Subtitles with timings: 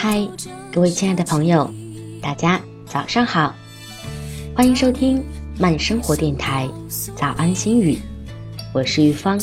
[0.00, 0.24] 嗨，
[0.72, 1.68] 各位亲爱的朋友，
[2.22, 3.52] 大家早上好，
[4.54, 5.20] 欢迎收听
[5.58, 6.70] 慢生活电台
[7.16, 7.98] 早安心语，
[8.72, 9.36] 我是玉芳。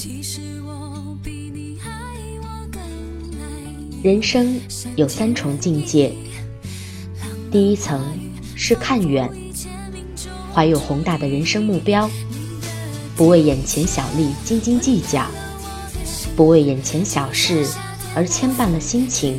[4.01, 4.57] 人生
[4.95, 6.13] 有三重境界，
[7.51, 8.01] 第一层
[8.55, 9.29] 是看远，
[10.53, 12.09] 怀有宏大的人生目标，
[13.17, 15.27] 不为眼前小利斤斤计较，
[16.33, 17.67] 不为眼前小事
[18.15, 19.37] 而牵绊了心情。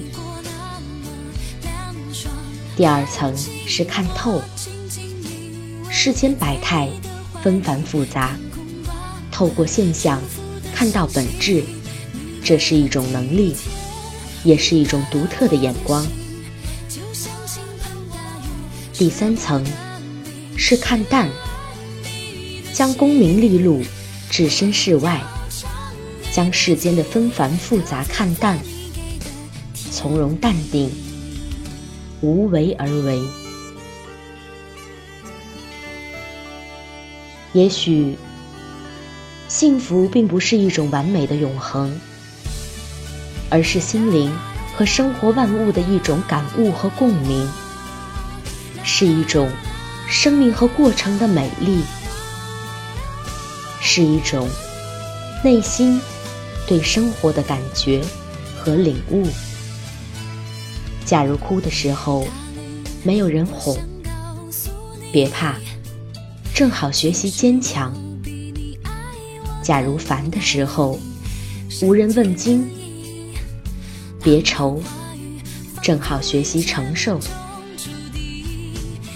[2.77, 3.35] 第二层
[3.67, 4.43] 是看透，
[5.91, 6.91] 世间百态
[7.43, 8.37] 纷繁复杂，
[9.33, 10.21] 透过现象
[10.75, 11.65] 看到本质，
[12.45, 13.57] 这是一种能力，
[14.45, 16.07] 也是一种独特的眼光。
[18.93, 19.65] 第三层
[20.55, 21.31] 是看淡，
[22.75, 23.83] 将功名利禄
[24.29, 25.23] 置身事外，
[26.31, 28.59] 将世间的纷繁复杂看淡，
[29.91, 30.91] 从容淡定。
[32.27, 33.23] 无为而为。
[37.53, 38.19] 也许，
[39.47, 42.01] 幸福并不是一种完美的永恒，
[43.49, 44.37] 而是心灵
[44.77, 47.49] 和生活万物的一种感悟和共鸣，
[48.83, 49.49] 是一种
[50.09, 51.81] 生命和过程的美丽，
[53.81, 54.49] 是一种
[55.45, 56.01] 内心
[56.67, 58.03] 对生活的感觉
[58.59, 59.25] 和领悟。
[61.07, 62.27] 假如哭的时候
[63.05, 63.79] 没有人哄，
[65.13, 65.55] 别怕，
[66.53, 67.93] 正好学习坚强；
[69.63, 70.99] 假如烦的时候
[71.81, 72.69] 无人问津，
[74.21, 74.83] 别愁，
[75.81, 77.21] 正好学习承受；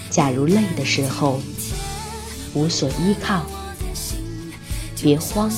[0.09, 1.41] 假如累的时候
[2.53, 3.45] 无所依靠，
[5.01, 5.51] 别慌，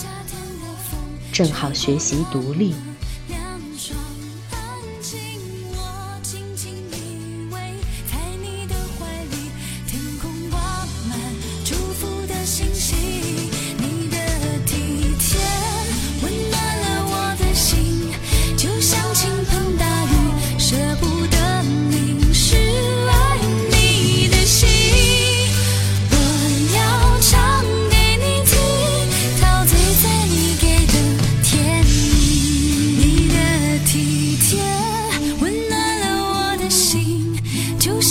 [1.32, 2.74] 正好学习独立。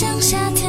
[0.02, 0.61] 像夏天